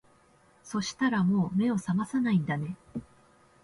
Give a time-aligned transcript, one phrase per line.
[0.63, 2.75] そしたらもう目を覚まさないんだね